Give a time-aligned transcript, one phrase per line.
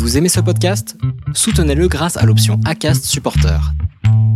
[0.00, 0.96] Vous aimez ce podcast?
[1.34, 3.60] Soutenez-le grâce à l'option ACAST Supporter.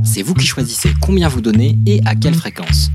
[0.04, 2.90] C'est vous qui choisissez combien vous donnez et à quelle fréquence.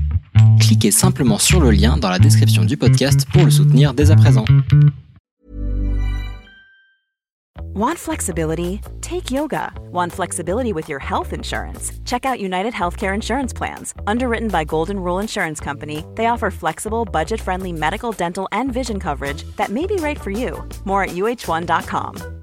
[0.60, 4.16] Cliquez simplement sur le lien dans la description du podcast pour le soutenir dès à
[4.16, 4.44] présent.
[7.74, 8.80] Want flexibility?
[9.00, 9.72] Take yoga.
[9.92, 11.90] Want flexibility with your health insurance?
[12.04, 13.94] Check out United Healthcare Insurance Plans.
[14.06, 19.00] Underwritten by Golden Rule Insurance Company, they offer flexible, budget friendly medical, dental, and vision
[19.00, 20.64] coverage that may be right for you.
[20.84, 22.39] More at uh1.com.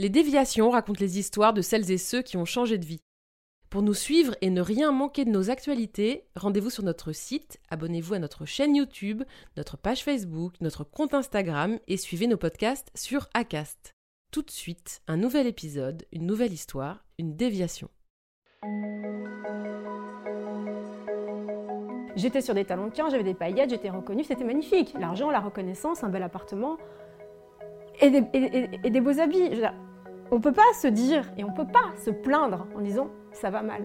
[0.00, 3.02] Les déviations racontent les histoires de celles et ceux qui ont changé de vie.
[3.68, 8.14] Pour nous suivre et ne rien manquer de nos actualités, rendez-vous sur notre site, abonnez-vous
[8.14, 9.24] à notre chaîne YouTube,
[9.58, 13.94] notre page Facebook, notre compte Instagram et suivez nos podcasts sur Acast.
[14.32, 17.90] Tout de suite, un nouvel épisode, une nouvelle histoire, une déviation.
[22.16, 24.94] J'étais sur des talons de 15, j'avais des paillettes, j'étais reconnue, c'était magnifique.
[24.98, 26.78] L'argent, la reconnaissance, un bel appartement
[28.00, 29.50] et des, beaux habits.
[30.30, 33.62] On peut pas se dire et on peut pas se plaindre en disant ça va
[33.62, 33.82] mal.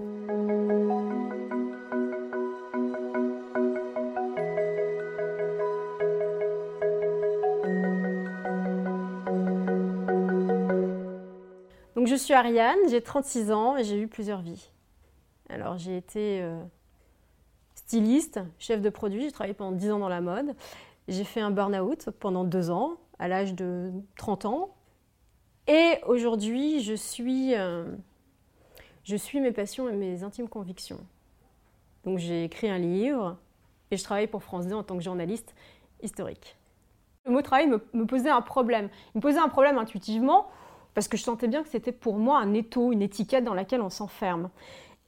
[11.95, 14.69] Donc je suis Ariane, j'ai 36 ans et j'ai eu plusieurs vies.
[15.49, 16.61] Alors j'ai été euh,
[17.73, 20.55] styliste, chef de produit, j'ai travaillé pendant 10 ans dans la mode.
[21.07, 24.75] J'ai fait un burn-out pendant deux ans, à l'âge de 30 ans.
[25.67, 27.85] Et aujourd'hui, je suis, euh,
[29.03, 30.99] je suis mes passions et mes intimes convictions.
[32.03, 33.37] Donc j'ai écrit un livre
[33.89, 35.55] et je travaille pour France 2 en tant que journaliste
[36.03, 36.55] historique.
[37.25, 38.89] Le mot travail me, posait un problème.
[39.15, 40.47] Il me posait un problème intuitivement
[40.93, 43.81] parce que je sentais bien que c'était pour moi un étau, une étiquette dans laquelle
[43.81, 44.49] on s'enferme.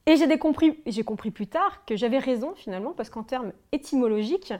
[0.06, 4.52] Et j'ai compris, compris plus tard que j'avais raison finalement parce qu'en termes étymologiques,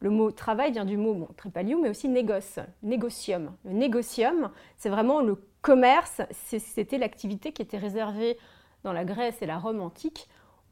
[0.00, 3.52] le mot travail vient du mot bon, mais aussi négoce, négocium.
[3.64, 8.38] Le négocium, c'est vraiment le commerce, c'était l'activité qui était réservée
[8.82, 10.28] dans la Grèce et la Rome antique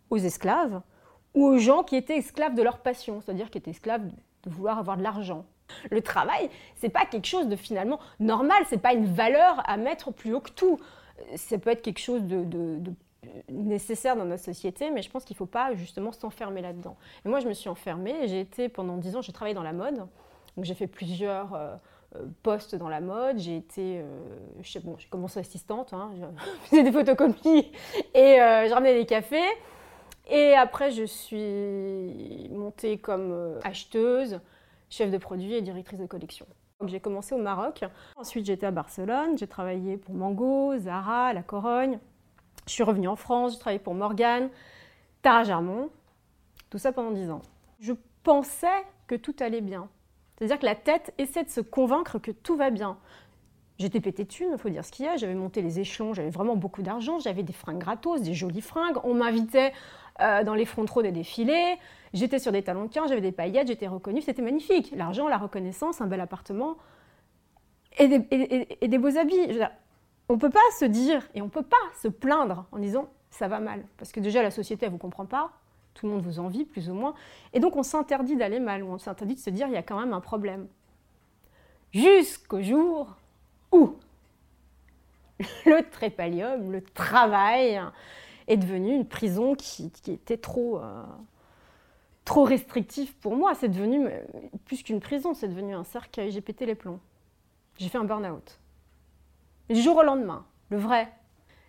[0.09, 0.81] aux esclaves
[1.35, 4.07] ou aux gens qui étaient esclaves de leur passion, c'est-à-dire qui étaient esclaves
[4.45, 5.45] de vouloir avoir de l'argent.
[5.91, 10.11] Le travail, c'est pas quelque chose de finalement normal, c'est pas une valeur à mettre
[10.11, 10.79] plus haut que tout.
[11.37, 12.93] Ça peut être quelque chose de
[13.49, 16.97] nécessaire dans notre société, mais je pense qu'il ne faut pas justement s'enfermer là-dedans.
[17.25, 18.29] Et moi, je me suis enfermée.
[18.29, 19.97] J'ai été pendant 10 ans, j'ai travaillé dans la mode.
[20.57, 21.75] Donc, j'ai fait plusieurs euh,
[22.17, 23.39] euh, postes dans la mode.
[23.39, 24.05] J'ai été, euh,
[24.63, 24.81] j'ai
[25.11, 26.25] commencé assistante, hein, je
[26.71, 27.71] faisais des photocopies
[28.15, 29.43] et euh, je ramenais des cafés.
[30.31, 34.41] Et après, je suis montée comme acheteuse,
[34.91, 36.47] chef de produit et directrice de collection.
[36.87, 37.83] J'ai commencé au Maroc.
[38.17, 39.37] Ensuite, j'étais à Barcelone.
[39.37, 41.99] J'ai travaillé pour Mango, Zara, La Corogne.
[42.69, 44.51] Je suis revenue en France, j'ai travaillé pour Morgane,
[45.23, 45.89] Tara Germont,
[46.69, 47.43] tout ça pendant 10 ans.
[47.81, 48.67] Je pensais
[49.07, 49.89] que tout allait bien.
[50.37, 52.99] C'est-à-dire que la tête essaie de se convaincre que tout va bien.
[53.79, 55.17] J'étais pété de thunes, il faut dire ce qu'il y a.
[55.17, 58.99] J'avais monté les échelons, j'avais vraiment beaucoup d'argent, j'avais des fringues gratos, des jolies fringues.
[59.03, 59.73] On m'invitait
[60.21, 61.77] euh, dans les front rows des défilés.
[62.13, 64.93] J'étais sur des talons de 15, j'avais des paillettes, j'étais reconnue, c'était magnifique.
[64.95, 66.77] L'argent, la reconnaissance, un bel appartement
[67.99, 68.09] et
[68.89, 69.53] des, beaux habits.
[69.53, 69.65] Je
[70.29, 73.61] on peut pas se dire et on peut pas se plaindre en disant ça va
[73.61, 73.85] mal.
[73.97, 75.53] Parce que déjà, la société, elle vous comprend pas.
[75.95, 77.15] Tout le monde vous envie, plus ou moins.
[77.53, 79.83] Et donc, on s'interdit d'aller mal, ou on s'interdit de se dire il y a
[79.83, 80.69] quand même un problème.
[81.93, 83.17] Jusqu'au jour
[83.73, 83.97] où
[85.67, 87.81] le trépalium, le travail,
[88.47, 91.03] est devenu une prison qui, était trop, euh,
[92.25, 93.55] trop restrictive pour moi.
[93.55, 94.09] C'est devenu,
[94.65, 96.31] plus qu'une prison, c'est devenu un cercueil.
[96.31, 97.01] J'ai pété les plombs.
[97.77, 98.59] J'ai fait un burn-out.
[99.71, 101.09] Du jour au lendemain, le vrai.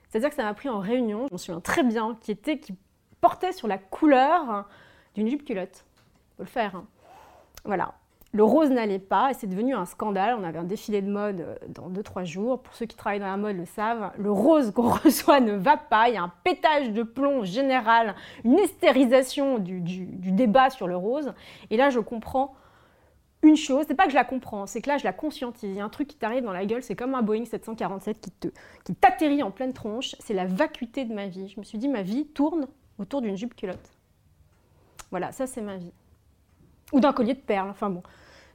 [0.09, 2.73] C'est-à-dire que ça m'a pris en réunion, je m'en souviens très bien, qui, était, qui
[3.21, 4.65] portait sur la couleur
[5.15, 5.85] d'une jupe culotte.
[6.37, 6.75] Faut le faire.
[6.75, 6.85] hein.
[7.65, 7.93] Voilà.
[8.31, 10.37] Le rose n'allait pas et c'est devenu un scandale.
[10.39, 12.61] On avait un défilé de mode euh, dans 2-3 jours.
[12.61, 15.77] Pour ceux qui travaillent dans la mode le savent, le rose qu'on reçoit ne va
[15.77, 16.09] pas.
[16.09, 20.87] Il y a un pétage de plomb général, une hystérisation du, du- du débat sur
[20.87, 21.33] le rose.
[21.71, 22.53] Et là, je comprends
[23.41, 25.69] une chose, c'est pas que je la comprends, c'est que là je la conscientise.
[25.69, 28.19] Il y a un truc qui t'arrive dans la gueule, c'est comme un Boeing 747
[28.19, 28.47] qui te,
[28.83, 30.15] qui t'atterrit en pleine tronche.
[30.19, 31.47] C'est la vacuité de ma vie.
[31.47, 32.67] Je me suis dit, ma vie tourne
[32.97, 33.97] autour d'une jupe culotte.
[35.09, 35.93] Voilà, ça c'est ma vie.
[36.91, 38.03] Ou d'un collier de perles, enfin bon.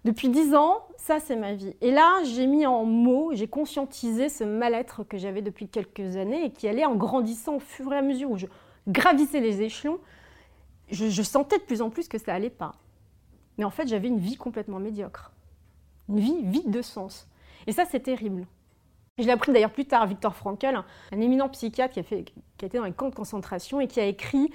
[0.05, 1.75] Depuis dix ans, ça c'est ma vie.
[1.81, 6.45] Et là, j'ai mis en mots, j'ai conscientisé ce mal-être que j'avais depuis quelques années
[6.45, 8.47] et qui allait en grandissant au fur et à mesure où je
[8.87, 9.99] gravissais les échelons.
[10.91, 12.73] Je, je sentais de plus en plus que ça allait pas.
[13.59, 15.33] Mais en fait, j'avais une vie complètement médiocre.
[16.09, 17.29] Une vie vide de sens.
[17.67, 18.47] Et ça, c'est terrible.
[19.19, 20.75] Je l'ai appris d'ailleurs plus tard, Victor Frankl,
[21.13, 24.51] un, éminent psychiatre qui a, été dans les camps de concentration et qui a écrit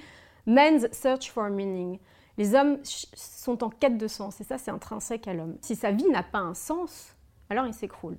[0.46, 1.98] Man's Search for Meaning.
[2.36, 5.56] Les hommes sont en quête de sens, et ça, c'est intrinsèque à l'homme.
[5.62, 7.16] Si sa vie n'a pas un sens,
[7.48, 8.18] alors il s'écroule.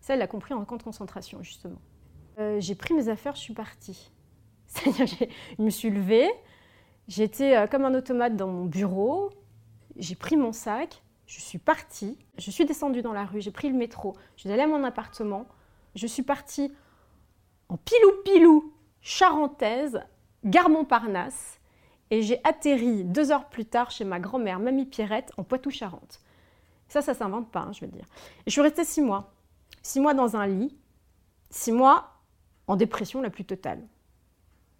[0.00, 1.80] Ça, elle l'a compris en camp de concentration, justement.
[2.38, 4.10] Euh, j'ai pris mes affaires, je suis partie.
[4.66, 5.28] C'est-à-dire,
[5.58, 6.28] je me suis levée,
[7.06, 9.30] j'étais euh, comme un automate dans mon bureau,
[9.98, 13.68] j'ai pris mon sac, je suis partie, je suis descendue dans la rue, j'ai pris
[13.68, 15.46] le métro, je suis allée à mon appartement,
[15.94, 16.72] je suis partie
[17.68, 20.00] en pilou-pilou charentaise,
[20.44, 21.60] gare Montparnasse,
[22.10, 26.20] et j'ai atterri deux heures plus tard chez ma grand-mère, Mamie Pierrette, en Poitou-Charentes.
[26.88, 28.04] Ça, ça s'invente pas, hein, je veux dire.
[28.40, 29.32] Et je suis restée six mois.
[29.82, 30.76] Six mois dans un lit,
[31.50, 32.20] six mois
[32.68, 33.82] en dépression la plus totale.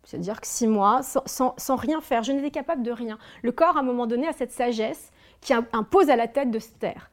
[0.07, 3.19] C'est-à-dire que six mois sans, rien faire, je n'étais capable de rien.
[3.43, 5.11] Le corps, à un moment donné, a cette sagesse
[5.41, 7.11] qui impose à la tête de se taire.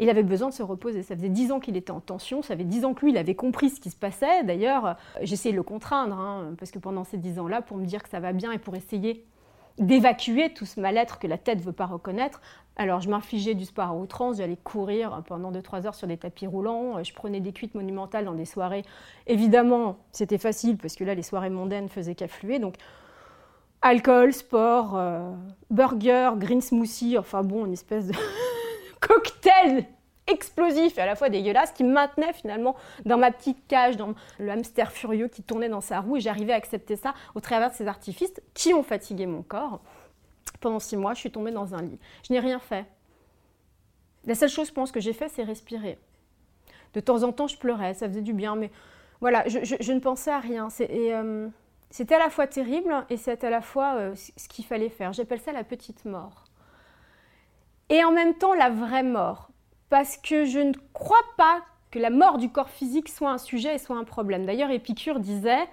[0.00, 1.04] Il avait besoin de se reposer.
[1.04, 3.16] Ça faisait dix ans qu'il était en tension, ça fait dix ans que lui, il
[3.16, 4.42] avait compris ce qui se passait.
[4.42, 8.02] D'ailleurs, j'essayais de le contraindre, hein, parce que pendant ces dix ans-là, pour me dire
[8.02, 9.24] que ça va bien et pour essayer
[9.78, 12.40] d'évacuer tout ce mal-être que la tête ne veut pas reconnaître.
[12.76, 16.46] Alors je m'infligeais du sport à outrance, j'allais courir pendant 2-3 heures sur des tapis
[16.46, 18.84] roulants, je prenais des cuites monumentales dans des soirées.
[19.26, 22.58] Évidemment, c'était facile parce que là, les soirées mondaines faisaient qu'affluer.
[22.58, 22.76] Donc
[23.82, 25.32] alcool, sport, euh,
[25.70, 28.14] burger, green smoothie, enfin bon, une espèce de
[29.00, 29.86] cocktail
[30.28, 34.14] explosif et à la fois dégueulasse qui me maintenait finalement dans ma petite cage, dans
[34.38, 37.70] le hamster furieux qui tournait dans sa roue et j'arrivais à accepter ça au travers
[37.70, 39.82] de ces artifices qui ont fatigué mon corps.
[40.62, 41.98] Pendant six mois, je suis tombée dans un lit.
[42.26, 42.86] Je n'ai rien fait.
[44.24, 45.98] La seule chose, je pense, que j'ai fait, c'est respirer.
[46.94, 48.70] De temps en temps, je pleurais, ça faisait du bien, mais
[49.20, 50.68] voilà, je, ne pensais à rien.
[50.80, 51.48] Euh,
[51.90, 55.12] c'était à la fois terrible et c'était à la fois euh, ce qu'il fallait faire.
[55.12, 56.44] J'appelle ça la petite mort.
[57.88, 59.50] Et en même temps, la vraie mort
[59.92, 61.60] parce que je ne crois pas
[61.90, 64.46] que la mort du corps physique soit un sujet et soit un problème.
[64.46, 65.68] D'ailleurs, Épicure disait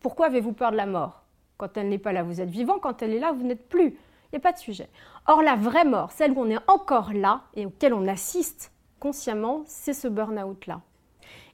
[0.00, 1.24] Pourquoi avez-vous peur de la mort?
[1.58, 3.88] Quand elle n'est pas là, vous êtes vivant, quand elle est là, vous n'êtes plus.
[3.88, 4.88] Il n'y a pas de sujet.
[5.26, 9.64] Or, la vraie mort, celle où on est encore là et auquel on assiste consciemment,
[9.66, 10.82] c'est ce burn-out-là.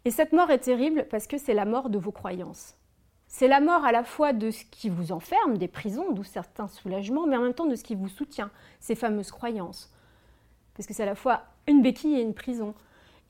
[0.04, 2.76] Et cette mort est terrible parce que c'est la mort de vos croyances.
[3.26, 6.68] C'est la mort à la fois de ce qui vous enferme, des prisons, d'où certains
[6.68, 9.90] soulagements, mais en même temps de ce qui vous soutient, ces fameuses croyances.
[10.74, 12.74] Parce que c'est à la fois une béquille et une prison.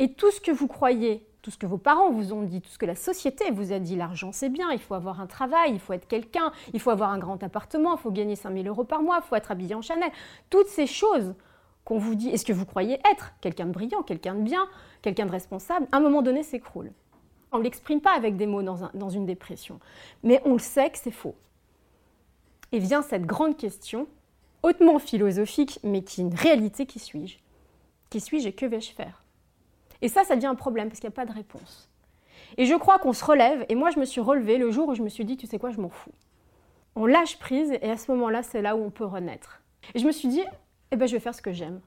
[0.00, 2.70] Et tout ce que vous croyez, tout ce que vos parents vous ont dit, tout
[2.70, 5.73] ce que la société vous a dit, l'argent c'est bien, il faut avoir un travail,
[5.75, 8.85] il faut être quelqu'un, il faut avoir un grand appartement, il faut gagner 5000 euros
[8.85, 10.11] par mois, il faut être habillé en Chanel.
[10.49, 11.35] Toutes ces choses
[11.85, 14.67] qu'on vous dit, est-ce que vous croyez être quelqu'un de brillant, quelqu'un de bien,
[15.02, 16.91] quelqu'un de responsable, à un moment donné s'écroule.
[17.52, 19.81] On ne l'exprime pas avec des mots dans, dans une dépression,
[20.23, 21.35] mais on le sait que c'est faux.
[22.73, 24.08] Et vient cette grande question,
[24.62, 27.37] hautement philosophique, mais qui est une réalité, qui suis-je?
[28.08, 29.24] Qui suis-je et que vais-je faire?
[30.04, 31.88] Et ça, ça devient un problème parce qu'il n'y a pas de réponse.
[32.58, 34.94] Et je crois qu'on se relève, et moi je me suis relevée le jour où
[34.94, 36.12] je me suis dit, tu sais quoi, je m'en fous.
[36.94, 39.62] On lâche prise, et à ce moment-là, c'est là où on peut renaître.
[39.94, 40.42] Et je me suis dit,
[40.90, 41.80] eh ben je vais faire ce que j'aime.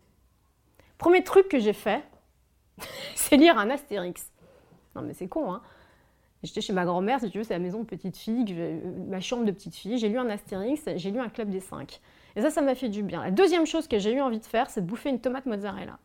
[0.97, 2.03] Premier truc que j'ai fait,
[3.15, 4.31] c'est lire un Astérix.
[4.95, 5.61] Non mais c'est con, hein
[6.41, 9.21] J'étais chez ma grand-mère, si tu veux, c'est la maison de petite fille, euh, ma
[9.21, 9.99] chambre de petite fille.
[9.99, 12.01] J'ai lu un Astérix, j'ai lu un Club des Cinq.
[12.35, 13.21] Et ça, ça m'a fait du bien.
[13.23, 15.99] La deuxième chose que j'ai eu envie de faire, c'est de bouffer une tomate mozzarella.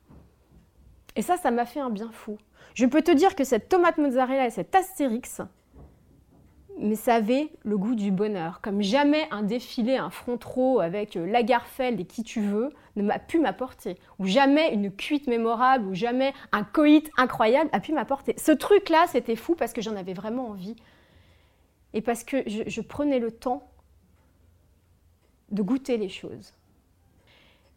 [1.16, 2.38] Et ça, ça m'a fait un bien fou.
[2.74, 5.42] Je peux te dire que cette tomate mozzarella et cet astérix,
[6.78, 8.60] mais ça avait le goût du bonheur.
[8.60, 13.02] Comme jamais un défilé, un front trop avec euh, Lagarfeld et qui tu veux ne
[13.02, 13.96] m'a pu m'apporter.
[14.18, 18.34] Ou jamais une cuite mémorable, ou jamais un coït incroyable a pu m'apporter.
[18.38, 20.76] Ce truc-là, c'était fou parce que j'en avais vraiment envie.
[21.94, 23.68] Et parce que je, je prenais le temps
[25.50, 26.54] de goûter les choses.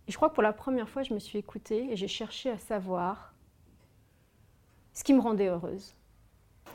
[0.08, 2.50] Et je crois que pour la première fois, je me suis écoutée et j'ai cherché
[2.50, 3.34] à savoir
[4.94, 5.96] ce qui me rendait heureuse.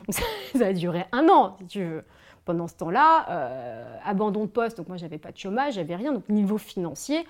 [0.55, 2.03] Ça a duré un an, si tu veux.
[2.43, 6.11] Pendant ce temps-là, euh, abandon de poste, donc moi j'avais pas de chômage, j'avais rien,
[6.11, 7.25] donc niveau financier,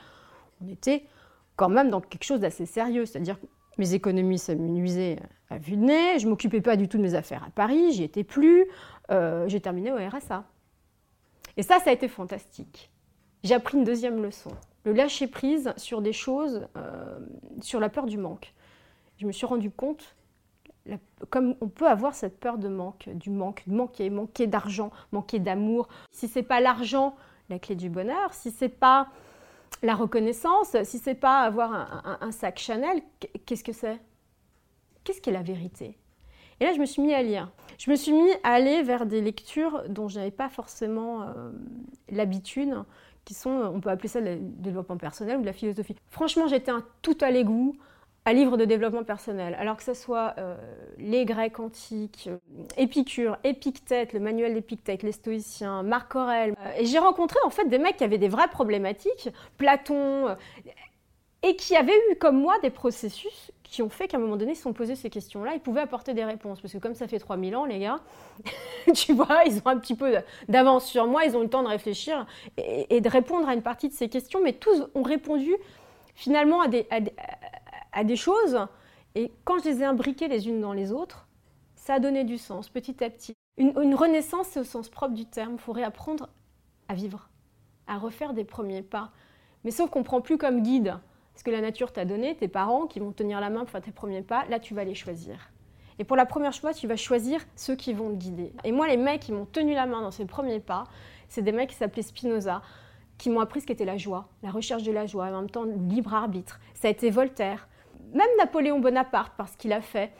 [0.62, 1.06] on était
[1.58, 3.46] quand même dans quelque chose d'assez sérieux, c'est-à-dire que
[3.78, 7.44] mes économies s'amenuisaient à vue de nez, je m'occupais pas du tout de mes affaires
[7.44, 8.66] à Paris, j'y étais plus,
[9.12, 10.46] euh, j'ai terminé au RSA.
[11.58, 12.90] Et ça, ça a été fantastique.
[13.44, 14.52] J'ai appris une deuxième leçon
[14.84, 17.20] le lâcher prise sur des choses, euh,
[17.62, 18.54] sur la peur du manque.
[19.18, 20.16] Je me suis rendu compte,
[21.30, 25.40] comme on peut avoir cette peur de manque, du manque, de manquer, manquer d'argent, manquer
[25.40, 25.88] d'amour.
[26.12, 27.16] Si c'est pas l'argent,
[27.50, 29.10] la clé du bonheur, si c'est pas
[29.84, 33.02] la reconnaissance, si c'est pas avoir un, sac Chanel,
[33.46, 34.00] qu'est-ce que c'est?
[35.04, 35.98] Qu'est-ce qu'est la vérité?
[36.60, 37.52] Et là, je me suis mis à lire.
[37.80, 41.52] Je me suis mis à aller vers des lectures dont je n'avais pas forcément euh,
[42.10, 42.76] l'habitude
[43.34, 45.96] sont, on peut appeler ça le développement personnel ou de la philosophie.
[46.10, 47.76] Franchement, j'étais un tout à l'égout
[48.26, 50.56] à livre de développement personnel, alors que ce soit euh,
[51.00, 52.38] les Grecs antiques, euh,
[52.78, 56.54] Épicure, Épictète, le manuel d'Épictète, les stoïciens, Marc Aurèle.
[56.60, 60.36] Euh, et j'ai rencontré en fait des mecs qui avaient des vraies problématiques, Platon,
[61.42, 64.52] et qui avaient eu comme moi des processus qui ont fait qu'à un moment donné,
[64.52, 66.60] ils se sont posés ces questions-là, ils pouvaient apporter des réponses.
[66.60, 68.02] Parce que comme ça fait 3000 ans, les gars,
[68.94, 70.14] tu vois, ils ont un petit peu
[70.50, 73.62] d'avance sur moi, ils ont eu le temps de réfléchir et, de répondre à une
[73.62, 75.56] partie de ces questions, mais tous ont répondu
[76.16, 78.60] finalement à des, choses.
[79.16, 81.30] Et quand je les ai imbriquées les unes dans les autres,
[81.76, 83.34] ça a donné du sens petit à petit.
[83.58, 85.54] Une, une renaissance, c'est au sens propre du terme.
[85.54, 86.28] Il faut réapprendre
[86.90, 87.30] à vivre,
[87.88, 89.12] à refaire des premiers pas.
[89.64, 90.98] Mais sauf qu'on ne prend plus comme guide
[91.36, 93.70] ce que la nature t'a donné, tes parents qui vont te tenir la main pour
[93.70, 95.52] faire tes premiers pas, là tu vas les choisir.
[96.00, 98.54] Et pour la première fois, tu vas choisir ceux qui vont te guider.
[98.64, 100.86] Et moi, les mecs qui m'ont tenu la main dans ces premiers pas,
[101.30, 102.62] c'est des mecs qui s'appelaient Spinoza,
[103.18, 105.50] qui m'ont appris ce qu'était la joie, la recherche de la joie, et en même
[105.50, 106.60] temps libre arbitre.
[106.74, 107.68] Ça a été Voltaire,
[108.14, 110.12] même Napoléon Bonaparte, parce qu'il a fait.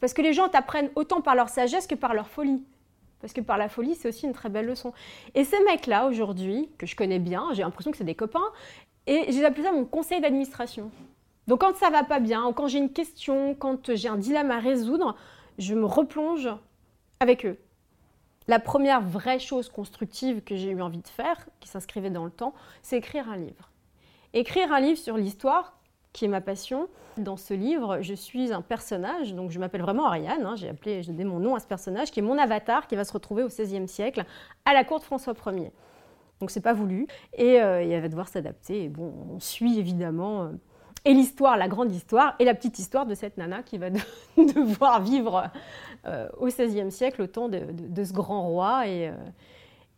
[0.00, 2.64] Parce que les gens t'apprennent autant par leur sagesse que par leur folie.
[3.20, 4.92] Parce que par la folie, c'est aussi une très belle leçon.
[5.34, 8.40] Et ces mecs-là, aujourd'hui, que je connais bien, j'ai l'impression que c'est des copains,
[9.06, 10.90] et j'ai appelé ça mon conseil d'administration.
[11.48, 14.58] Donc quand ça va pas bien, quand j'ai une question, quand j'ai un dilemme à
[14.58, 15.16] résoudre,
[15.58, 16.48] je me replonge
[17.20, 17.58] avec eux.
[18.48, 22.30] La première vraie chose constructive que j'ai eu envie de faire, qui s'inscrivait dans le
[22.30, 23.70] temps, c'est écrire un livre.
[24.34, 25.76] Écrire un livre sur l'histoire,
[26.12, 26.88] qui est ma passion.
[27.16, 31.02] Dans ce livre, je suis un personnage, donc je m'appelle vraiment Ariane, hein, j'ai appelé,
[31.02, 33.42] j'ai donné mon nom à ce personnage, qui est mon avatar, qui va se retrouver
[33.42, 34.24] au XVIe siècle,
[34.64, 35.72] à la cour de François Ier.
[36.42, 37.06] Donc c'est pas voulu.
[37.34, 38.82] Et euh, il va devoir s'adapter.
[38.82, 40.42] Et bon, on suit évidemment.
[40.42, 40.48] Euh,
[41.04, 43.90] et l'histoire, la grande histoire, et la petite histoire de cette nana qui va
[44.36, 45.52] devoir vivre
[46.04, 47.60] euh, au XVIe siècle au temps de,
[48.04, 49.12] ce grand roi et,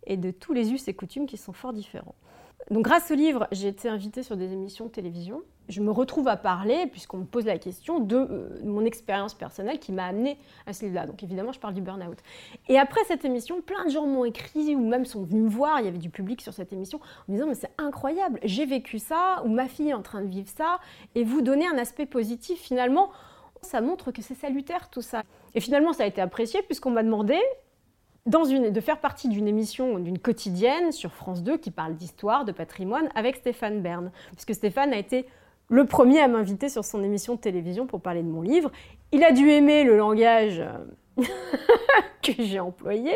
[0.07, 2.15] et de tous les us et coutumes qui sont fort différents.
[2.71, 5.43] Donc grâce au livre, j'ai été invitée sur des émissions de télévision.
[5.69, 9.79] Je me retrouve à parler, puisqu'on me pose la question, de euh, mon expérience personnelle
[9.79, 11.07] qui m'a amenée à ce livre-là.
[11.07, 12.19] Donc évidemment, je parle du burn-out.
[12.69, 15.81] Et après cette émission, plein de gens m'ont écrit ou même sont venus me voir,
[15.81, 18.67] il y avait du public sur cette émission, en me disant mais c'est incroyable, j'ai
[18.67, 20.81] vécu ça, ou ma fille est en train de vivre ça,
[21.15, 23.11] et vous donnez un aspect positif finalement.
[23.63, 25.23] Ça montre que c'est salutaire tout ça.
[25.55, 27.39] Et finalement, ça a été apprécié puisqu'on m'a demandé
[28.27, 33.09] de faire partie d'une émission, d'une quotidienne sur France 2 qui parle d'histoire, de patrimoine,
[33.15, 34.11] avec Stéphane Bern.
[34.33, 35.27] Puisque Stéphane a été
[35.69, 38.71] le premier à m'inviter sur son émission de télévision pour parler de mon livre.
[39.13, 41.23] Il a dû aimer le langage euh,
[42.23, 43.15] que j'ai employé.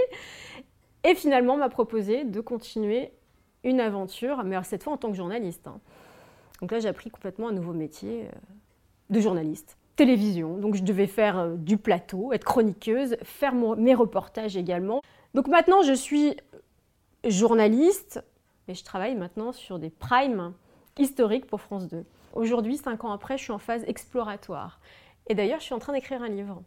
[1.05, 3.13] Et finalement m'a proposé de continuer
[3.65, 5.67] une aventure, mais cette fois en tant que journaliste.
[5.69, 5.81] Hein.
[6.61, 8.31] Donc là, j'ai appris complètement un nouveau métier euh,
[9.11, 10.57] de journaliste télévision.
[10.57, 15.03] Donc je devais faire euh, du plateau, être chroniqueuse, faire mes reportages également.
[15.35, 16.37] Donc maintenant je suis
[17.25, 18.25] journaliste
[18.69, 20.55] et je travaille maintenant sur des primes
[20.99, 22.05] historiques pour France 2.
[22.35, 24.79] Aujourd'hui, cinq ans après, je suis en phase exploratoire.
[25.27, 26.63] Et d'ailleurs, je suis en train d'écrire un livre.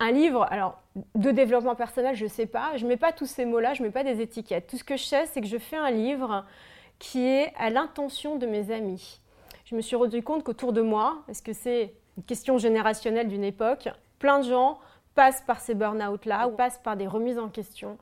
[0.00, 0.80] Un livre, alors,
[1.14, 2.76] de développement personnel, je ne sais pas.
[2.76, 4.66] Je ne mets pas tous ces mots-là, je ne mets pas des étiquettes.
[4.66, 6.44] Tout ce que je sais, c'est que je fais un livre
[6.98, 9.20] qui est à l'intention de mes amis.
[9.64, 13.44] Je me suis rendu compte qu'autour de moi, est-ce que c'est une question générationnelle d'une
[13.44, 13.88] époque.
[14.18, 14.78] Plein de gens
[15.14, 17.98] passent par ces burn-out-là, ou passent par des remises en question,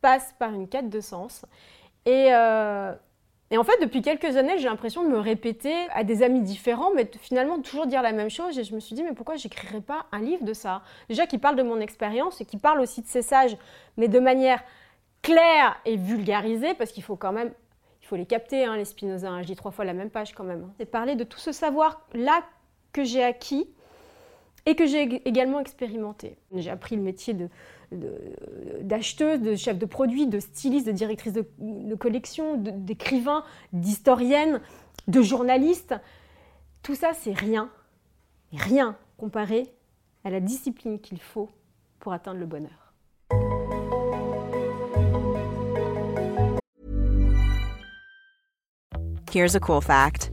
[0.00, 1.44] passent par une quête de sens.
[2.06, 2.92] Et, euh,
[3.50, 6.92] et en fait, depuis quelques années, j'ai l'impression de me répéter à des amis différents,
[6.94, 8.58] mais finalement toujours dire la même chose.
[8.58, 10.82] Et je me suis dit, mais pourquoi j'écrirais pas un livre de ça?
[11.08, 13.56] Déjà qui parle de mon expérience et qui parle aussi de ces sages,
[13.96, 14.62] mais de manière
[15.22, 17.52] claire et vulgarisée, parce qu'il faut quand même
[18.02, 19.28] il faut les capter, hein, les Spinoza.
[19.28, 19.42] Hein.
[19.42, 20.64] Je dis trois fois la même page quand même.
[20.64, 20.72] Hein.
[20.78, 22.42] C'est parler de tout ce savoir-là
[22.92, 23.68] que j'ai acquis
[24.66, 26.36] et que j'ai également expérimenté.
[26.54, 27.36] J'ai appris le métier
[28.82, 34.60] d'acheteuse, de, chef de produit, de styliste, de directrice de, collection, d'écrivain, d'historienne,
[35.08, 35.94] de journaliste.
[36.82, 37.70] Tout ça, c'est rien,
[38.52, 39.66] rien comparé
[40.24, 41.48] à la discipline qu'il faut
[41.98, 42.92] pour atteindre le bonheur.
[49.32, 50.32] Here's a cool fact.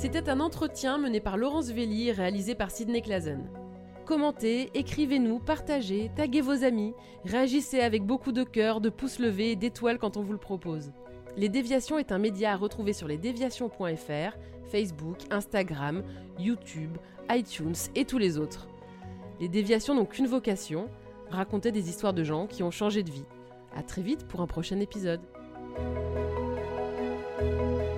[0.00, 3.50] C'était un entretien mené par Laurence Velli et réalisé par Sidney Clazen.
[4.06, 6.94] Commentez, écrivez-nous, partagez, taguez vos amis,
[7.26, 10.90] réagissez avec beaucoup de cœur, de pouces levés et d'étoiles quand on vous le propose.
[11.36, 14.38] Les Déviations est un média à retrouver sur lesdéviations.fr,
[14.70, 16.02] Facebook, Instagram,
[16.38, 16.96] YouTube,
[17.30, 18.68] iTunes et tous les autres.
[19.38, 20.88] Les Déviations n'ont qu'une vocation,
[21.28, 23.26] raconter des histoires de gens qui ont changé de vie.
[23.76, 25.20] A très vite pour un prochain épisode.
[27.38, 27.89] Thank you.